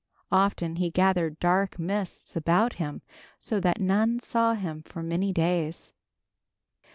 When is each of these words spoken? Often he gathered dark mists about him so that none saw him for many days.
Often 0.31 0.77
he 0.77 0.89
gathered 0.89 1.39
dark 1.39 1.77
mists 1.77 2.35
about 2.35 2.73
him 2.81 3.03
so 3.39 3.59
that 3.59 3.79
none 3.79 4.17
saw 4.17 4.55
him 4.55 4.81
for 4.81 5.03
many 5.03 5.31
days. 5.31 5.93